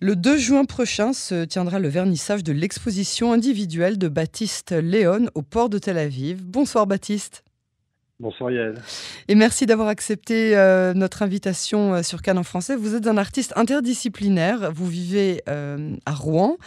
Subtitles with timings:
[0.00, 5.42] Le 2 juin prochain se tiendra le vernissage de l'exposition individuelle de Baptiste Léon au
[5.42, 6.44] port de Tel Aviv.
[6.44, 7.42] Bonsoir Baptiste.
[8.20, 8.74] Bonsoir Yael.
[9.26, 12.76] Et merci d'avoir accepté euh, notre invitation euh, sur Cannes en français.
[12.76, 16.58] Vous êtes un artiste interdisciplinaire, vous vivez euh, à Rouen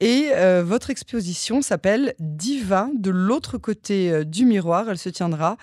[0.00, 0.30] et
[0.62, 4.88] votre exposition s'appelle Diva de l'autre côté du miroir.
[4.88, 5.56] Elle se tiendra,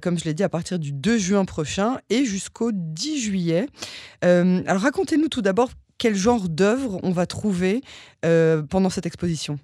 [0.00, 3.66] comme je l'ai dit, à partir du 2 juin prochain et jusqu'au 10 juillet.
[4.22, 5.70] alors racontez-nous tout d'abord
[6.00, 7.82] quel genre d'œuvre on va trouver
[8.24, 9.58] euh, pendant cette exposition?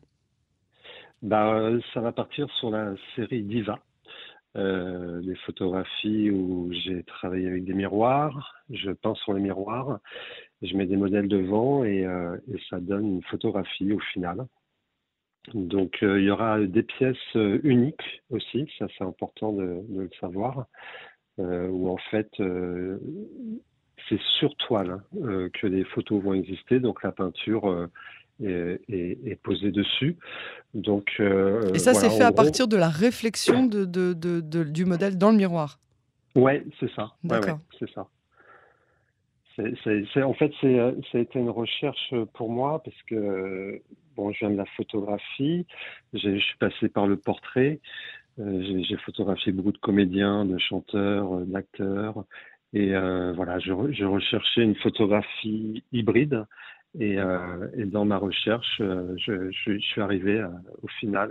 [1.23, 3.81] Bah, Ça va partir sur la série Diva,
[4.57, 9.99] euh, des photographies où j'ai travaillé avec des miroirs, je peins sur les miroirs,
[10.63, 12.37] je mets des modèles devant et, euh,
[12.69, 14.47] ça donne une photographie au final.
[15.55, 20.67] Donc il y aura des pièces uniques aussi, ça c'est important de, de, le savoir,
[21.39, 22.29] où en fait
[24.09, 29.41] c'est sur toile hein, euh, que les photos vont exister, donc la peinture euh, est,
[29.43, 30.17] posée dessus.
[30.75, 33.85] Donc, euh, Et ça, c'est fait à partir de la réflexion de,
[34.65, 35.79] du modèle dans le miroir
[36.35, 37.13] Ouais, c'est ça.
[37.25, 37.61] D'accord.
[37.79, 38.07] c'est ça.
[39.59, 43.81] en fait, ça a été une recherche pour moi parce que
[44.17, 45.67] bon, je viens de la photographie,
[46.13, 47.81] je suis passé par le portrait,
[48.39, 52.25] j'ai photographié beaucoup de comédiens, de chanteurs, d'acteurs,
[52.77, 56.45] et euh, voilà, je, recherchais une photographie hybride.
[57.01, 60.45] Et, euh, dans ma recherche, euh, je, suis arrivé
[60.83, 61.31] au final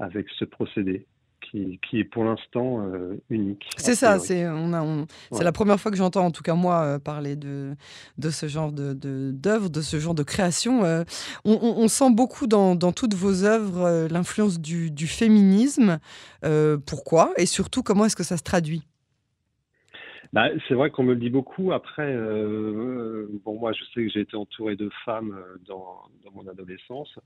[0.00, 1.06] avec ce procédé.
[1.52, 2.84] Qui, est pour l'instant
[3.30, 3.64] unique.
[3.76, 7.36] C'est ça, c'est on c'est la première fois que j'entends, en tout cas moi, parler
[7.36, 7.76] de,
[8.18, 10.82] de ce genre d'œuvre, de, d'œuvres, de, ce genre de création.
[11.44, 16.00] On, sent beaucoup dans, dans toutes vos œuvres l'influence du, du féminisme.
[16.84, 17.32] pourquoi?
[17.36, 18.82] Et surtout, comment est-ce que ça se traduit?
[20.32, 21.72] Bah, c'est vrai qu'on me le dit beaucoup.
[21.72, 26.30] Après, euh, bon, moi, je sais que j'ai été entouré de femmes euh, dans, dans
[26.32, 27.18] mon adolescence.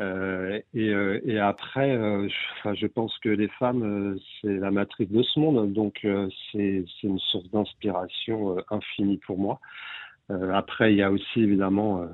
[0.00, 2.28] Euh, et, euh, et, après, euh,
[2.64, 5.72] je, je, pense que les femmes, c'est la matrice de ce monde.
[5.72, 6.06] Donc,
[6.52, 9.60] c'est une source d'inspiration infinie pour moi.
[10.52, 12.06] après, il y a aussi évidemment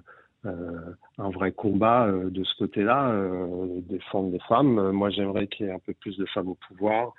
[0.45, 3.13] un vrai combat de ce côté-là,
[3.89, 4.93] défendre les femmes.
[4.93, 7.15] Moi, j'aimerais qu'il y ait un peu plus de femmes au pouvoir.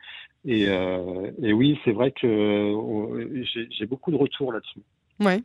[0.48, 3.38] Et, et oui, c'est vrai que
[3.70, 4.82] j'ai beaucoup de retours là-dessus.
[5.20, 5.44] Ouais.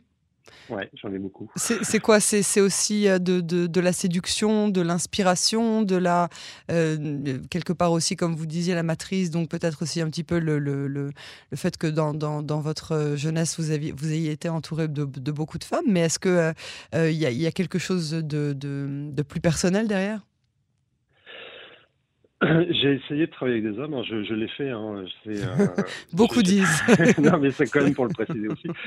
[0.69, 1.49] Ouais, j'en ai beaucoup.
[1.55, 2.19] C'est quoi?
[2.19, 6.29] C'est aussi de, de, de, la séduction, de l'inspiration, de la
[6.71, 9.29] euh, quelque part aussi, comme vous disiez, la matrice.
[9.29, 11.11] Donc peut-être aussi un petit peu le, le, le,
[11.51, 15.05] le fait que dans, dans, dans, votre jeunesse vous aviez vous ayez été entouré de,
[15.05, 15.85] de beaucoup de femmes.
[15.87, 16.53] Mais est-ce que
[16.93, 20.21] il y, a, y, a quelque chose de plus personnel derrière?
[22.69, 24.69] J'ai essayé de travailler avec des hommes, hein, je, je l'ai fait.
[24.69, 25.67] Hein, euh,
[26.13, 26.83] Beaucoup disent.
[27.17, 28.67] non, mais c'est quand même pour le préciser aussi.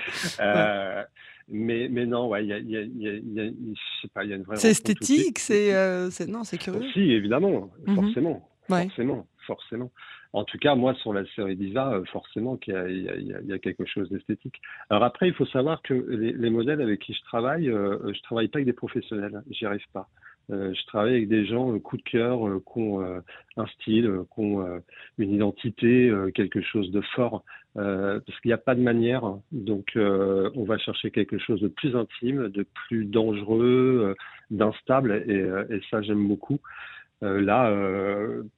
[0.40, 1.02] Euh,
[1.48, 4.56] mais, mais non, ouais, il y a, y, a, y, y une vraie.
[4.56, 6.82] C'est esthétique, c'est, euh, non, c'est curieux.
[6.92, 7.94] Si, évidemment, mhm.
[7.94, 9.92] forcément, forcément, forcément.
[10.32, 14.10] En tout cas, moi, sur la série Diva, forcément qu'il y, y, a quelque chose
[14.10, 14.60] d'esthétique.
[14.90, 18.48] Alors après, il faut savoir que les, les, modèles avec qui je travaille, je travaille
[18.48, 20.08] pas avec des professionnels, j'y arrive pas.
[20.50, 23.22] Euh, je travaille avec des gens euh, coup de cœur, euh, qui ont
[23.56, 24.82] un style, qui ont
[25.18, 27.42] une identité, quelque chose de fort,
[27.74, 29.22] parce qu'il n'y a pas de manière.
[29.50, 34.14] Donc, on va chercher quelque chose de plus intime, de plus dangereux,
[34.50, 36.60] d'instable, et, et, ça, j'aime beaucoup.
[37.22, 37.74] là,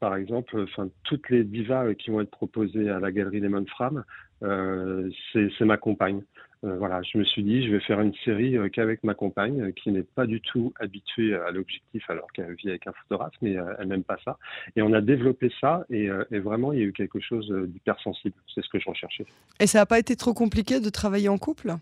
[0.01, 4.05] par exemple, enfin, toutes les divas qui vont être proposées à la galerie Lemon Fram,
[4.41, 6.23] c'est ma compagne.
[6.65, 9.61] Euh, voilà, je me suis dit, je vais faire une série euh, qu'avec ma compagne,
[9.61, 13.35] euh, qui n'est pas du tout habituée à l'objectif, alors qu'elle vit avec un photographe,
[13.43, 14.39] mais elle n'aime pas ça.
[14.75, 18.35] Et on a développé ça, et, et vraiment, il y a eu quelque chose d'hypersensible.
[18.53, 19.27] C'est ce que je recherchais.
[19.61, 21.75] Et ça n'a pas été trop compliqué de travailler en couple?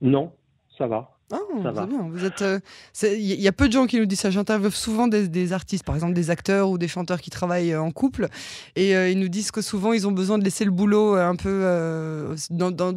[0.00, 0.32] Non,
[0.76, 1.11] ça va.
[1.32, 2.08] Ah, c'est bien.
[2.10, 2.42] Vous êtes.
[2.42, 2.58] Euh,
[3.02, 4.30] il y a peu de gens qui nous disent ça.
[4.30, 7.90] J'interviewe souvent des, artistes, par exemple des acteurs ou des chanteurs qui travaillent euh, en
[7.90, 8.28] couple,
[8.76, 11.36] et euh, ils nous disent que souvent ils ont besoin de laisser le boulot un
[11.36, 11.62] peu
[12.50, 12.92] dans,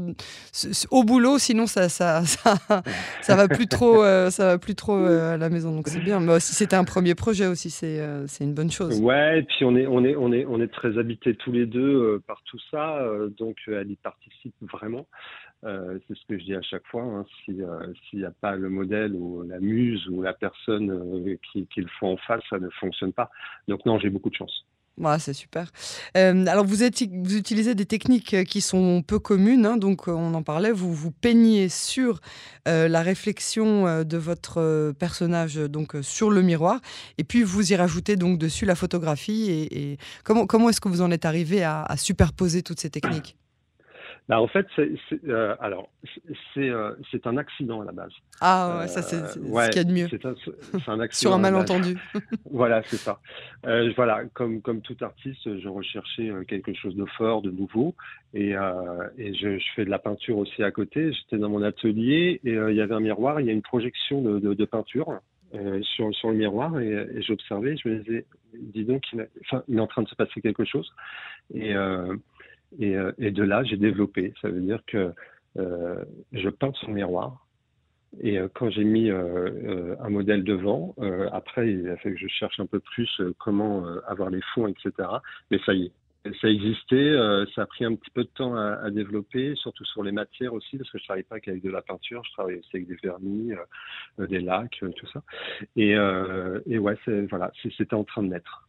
[0.92, 2.24] au boulot, sinon ça ça,
[3.22, 5.74] ça, va plus trop, ça va plus trop à la maison.
[5.74, 6.20] Donc c'est bien.
[6.20, 9.00] Mais si c'était un premier projet aussi, c'est c'est une bonne chose.
[9.00, 11.66] Ouais, et puis on est on est on est on est très habités tous les
[11.66, 13.02] deux par tout ça,
[13.38, 15.08] donc elle y participe vraiment.
[15.64, 17.04] Euh, c'est ce que je dis à chaque fois.
[17.04, 17.26] Hein.
[17.50, 21.68] Euh, s'il n'y a pas le modèle ou la muse ou la personne euh, qui,
[21.78, 23.30] le font en face, ça ne fonctionne pas.
[23.68, 24.66] Donc non, j'ai beaucoup de chance.
[24.98, 25.72] Ouais, c'est super.
[26.14, 29.66] alors, vous, utilisez des techniques qui sont peu communes.
[29.66, 30.72] Hein, donc, on en parlait.
[30.72, 32.22] Vous vous peignez sur
[32.66, 36.80] la réflexion de votre personnage, donc sur le miroir,
[37.18, 39.68] et puis vous y rajoutez donc dessus la photographie.
[39.70, 43.36] Et, comment, comment est-ce que vous en êtes arrivé à superposer toutes ces techniques?
[44.28, 44.90] Bah, en fait, c'est,
[45.28, 45.90] euh, alors
[46.54, 48.12] c'est, euh, c'est un accident à la base.
[48.42, 50.08] Ah ouais, ça c'est, ce qu'il y a de mieux.
[50.10, 50.34] C'est un,
[50.88, 51.30] un accident.
[51.30, 51.96] Sur un malentendu.
[52.52, 53.20] voilà, c'est ça.
[53.96, 57.94] voilà, comme comme tout artiste, je recherchais quelque chose de fort, de nouveau,
[58.34, 58.52] et,
[59.18, 61.14] et je, je, fais de la peinture aussi à côté.
[61.14, 64.22] J'étais dans mon atelier et il y avait un miroir, il y a une projection
[64.24, 65.20] de, de, de peinture.
[65.84, 68.26] sur, sur le miroir et, et j'observais, je me disais,
[68.60, 70.92] dis donc, il, enfin, il est en train de se passer quelque chose.
[71.54, 72.16] Et, euh,
[72.82, 74.34] euh, et, de là, j'ai développé.
[74.42, 75.14] Ça veut dire que
[75.58, 77.46] euh, je peins le miroir.
[78.22, 80.96] Et quand j'ai mis un modèle devant,
[81.34, 85.10] après, il a fallu que je cherche un peu plus comment avoir les fonds, etc.
[85.52, 87.14] Mais ça y est, ça existait,
[87.54, 90.78] ça a pris un petit peu de temps à, développer, surtout sur les matières aussi,
[90.78, 92.98] parce que je ne travaille pas qu'avec de la peinture, je travaille aussi avec des
[93.04, 93.52] vernis,
[94.18, 95.22] des lacs, tout ça.
[95.76, 95.90] Et,
[96.68, 96.98] et ouais,
[97.30, 98.66] voilà, c'était en train de naître.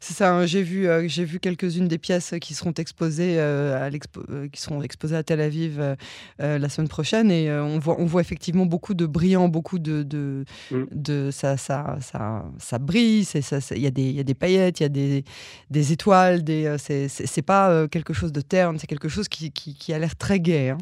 [0.00, 3.76] C'est ça, hein, j'ai vu, euh, j'ai vu quelques-unes des pièces qui seront exposées, euh,
[3.76, 5.96] à euh, qui seront exposées à Tel Aviv
[6.38, 10.02] la semaine prochaine et on, voit, on voit effectivement beaucoup de brillants, beaucoup de...
[10.02, 10.84] de, mm.
[10.92, 14.82] de ça, ça, ça, ça brille, il y, a des, y a des paillettes, il
[14.84, 15.24] y a des,
[15.70, 19.92] des étoiles, des, c'est pas quelque chose de terne, c'est quelque chose qui, qui, qui
[19.92, 20.70] a l'air très gai.
[20.70, 20.78] Hein.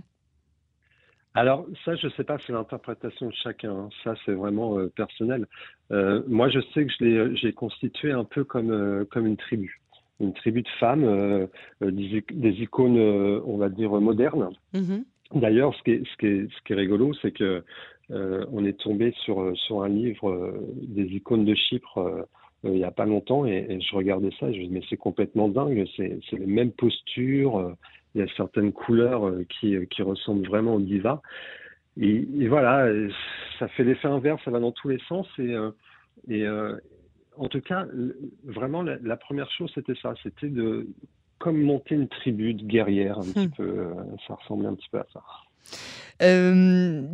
[1.36, 3.70] Alors ça, je ne sais pas, c'est l'interprétation de chacun.
[3.70, 3.88] Hein.
[4.02, 5.46] Ça, c'est vraiment euh, personnel.
[5.92, 9.80] Euh, moi, je sais que je j'ai constitué un peu comme, euh, comme une tribu.
[10.18, 11.46] Une tribu de femmes,
[11.82, 14.48] des, icônes, on va dire, modernes.
[14.72, 15.04] Mm-hmm.
[15.34, 17.62] D'ailleurs, ce qui est, ce qui est, ce qui est rigolo, c'est que
[18.08, 22.26] on est tombé sur, sur un livre des icônes de Chypre
[22.64, 24.96] il n'y a pas longtemps et, je regardais ça et je me disais, mais c'est
[24.96, 27.76] complètement dingue, c'est les mêmes postures,
[28.16, 31.20] il y a certaines couleurs euh, qui, qui ressemblent vraiment au diva.
[31.98, 32.88] Et, voilà,
[33.58, 35.26] ça fait l'effet inverse, ça va dans tous les sens.
[35.38, 35.70] Et, euh,
[36.28, 36.76] et euh,
[37.36, 37.86] en tout cas,
[38.44, 40.14] vraiment, la, première chose, c'était ça.
[40.22, 40.88] C'était de
[41.38, 43.56] comme monter une tribu de guerrières, un petit hmm.
[43.56, 43.86] peu.
[44.26, 45.22] Ça ressemblait un petit peu à ça.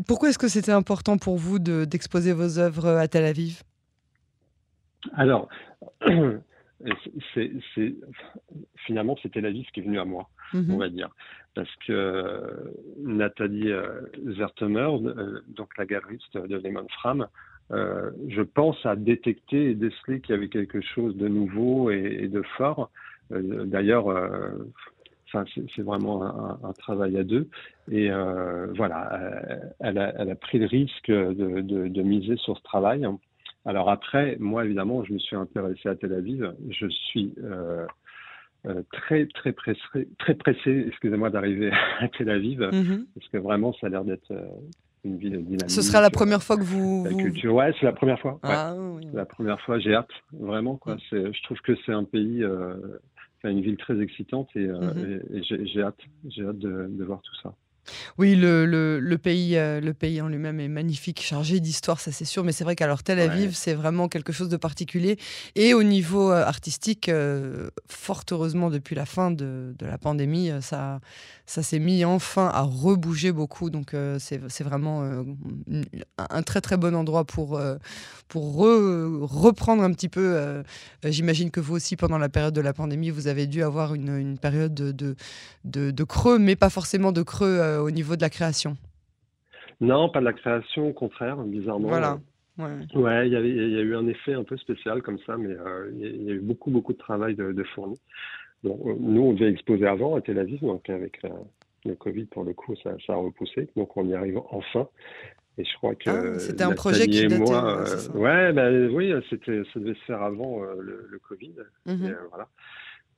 [0.07, 3.63] pourquoi est-ce que c'était important pour vous d'exposer vos œuvres à Tel Aviv?
[5.15, 5.49] Alors,
[7.35, 7.95] c'est,
[8.87, 10.79] finalement, c'était la vie qui est venue à moi, on mhm.
[10.79, 11.11] va dire.
[11.55, 12.41] Parce que euh,
[12.99, 14.01] Nathalie euh,
[14.37, 17.27] Zertemer, euh, donc la galeriste de Lehman Fram,
[17.71, 22.43] je pense à détecter et déceler qu'il y avait quelque chose de nouveau et, de
[22.59, 22.91] fort.
[23.31, 24.15] D'ailleurs,
[25.33, 27.49] c'est, vraiment un, travail à deux.
[27.91, 28.11] Et
[28.77, 29.23] voilà,
[29.81, 33.07] elle a, elle, a, pris le risque de, de, de miser sur ce travail.
[33.65, 36.53] Alors après, moi évidemment, je me suis intéressé à Tel Aviv.
[36.69, 37.87] Je suis euh,
[38.67, 39.81] euh, très très pressé,
[40.19, 41.71] très pressé, excusez-moi, d'arriver
[42.01, 43.07] à Tel Aviv mhm.
[43.15, 44.45] parce que vraiment, ça a l'air d'être euh,
[45.05, 45.71] une ville dynamique.
[45.71, 47.05] Ce sera la première fois que vous.
[47.09, 48.41] La culture, ouais, c'est la première fois.
[48.43, 49.07] Ah, oui.
[49.13, 50.97] La première fois, j'ai hâte, vraiment quoi.
[51.09, 52.45] C'est, je trouve que c'est un pays,
[53.45, 55.21] une ville très excitante et, mhm.
[55.41, 57.55] j'ai hâte, j'ai hâte de voir tout ça.
[58.19, 62.13] Oui, le, le, le pays, euh, le pays en lui-même est magnifique, chargé d'histoire, ça
[62.13, 62.45] c'est sûr.
[62.45, 65.19] Mais c'est vrai qu'alors Tel Aviv, c'est vraiment quelque chose de particulier.
[65.55, 70.51] Et au niveau euh, artistique, euh, fort heureusement, depuis la fin de, de la pandémie,
[70.61, 71.01] ça,
[71.53, 73.69] ça s'est mis enfin à rebouger beaucoup.
[73.69, 75.03] Donc c'est vraiment
[76.19, 77.61] un très très bon endroit pour,
[78.29, 80.63] pour reprendre un petit peu.
[81.05, 84.17] J'imagine que vous aussi, pendant la période de la pandémie, vous avez dû avoir une,
[84.17, 85.15] une période de, de,
[85.65, 88.77] de, de creux, mais pas forcément de creux euh, au niveau de la création
[89.81, 91.89] Non, pas de la création, au contraire, bizarrement.
[91.89, 92.19] Voilà.
[92.59, 95.91] Ouais, il y, y, a eu un effet un peu spécial comme ça, mais euh,
[95.95, 97.99] il y, a eu beaucoup, beaucoup de travail de, fourni.
[98.65, 101.21] Euh, nous, on devait exposer avant à Tel Aviv, donc avec
[101.85, 103.69] le Covid, pour le coup, ça, a repoussé.
[103.77, 104.89] Donc, on y arrive enfin.
[105.59, 109.63] Et je crois que ah, c'était un projet qui datait, moi, ouais, ben oui, c'était,
[109.75, 111.53] ça devait se faire avant le, Covid.
[111.85, 112.17] Mhm.
[112.31, 112.49] voilà.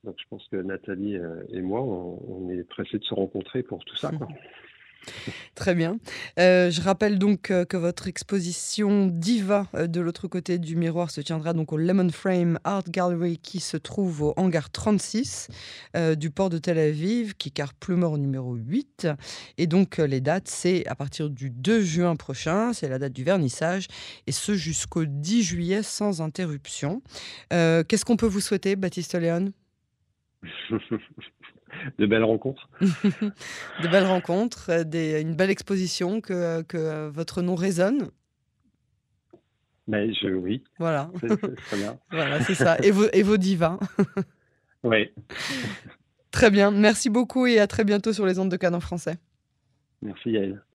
[0.05, 3.83] Donc je pense que Nathalie euh, et moi, on, est pressés de se rencontrer pour
[3.83, 4.11] tout ça.
[5.55, 5.97] Très bien.
[6.39, 11.21] Euh, je rappelle donc euh, que votre exposition Diva de l'autre côté du miroir se
[11.21, 15.47] tiendra donc au Lemon Frame Art Gallery qui se trouve au hangar 36
[16.17, 19.07] du port de Tel Aviv, qui car Plumeur numéro 8.
[19.57, 23.23] Et donc les dates, c'est à partir du 2 juin prochain, c'est la date du
[23.23, 23.87] vernissage,
[24.27, 27.01] et ce jusqu'au 10 juillet sans interruption.
[27.49, 29.51] Qu'est-ce qu'on peut vous souhaiter, Baptiste Léon?
[31.99, 32.69] de belles rencontres.
[32.81, 38.09] de belles rencontres, euh, des, une belle exposition, que, que votre nom résonne.
[39.87, 40.63] Mais je, oui.
[40.79, 41.11] Voilà.
[41.69, 41.99] C'est bien.
[42.09, 42.77] voilà, c'est ça.
[42.81, 43.79] Et vos, et vos divins.
[44.83, 45.11] oui.
[46.31, 46.71] Très bien.
[46.71, 49.17] Merci beaucoup et à très bientôt sur les ondes de Canon français.
[50.01, 50.65] Merci Yael.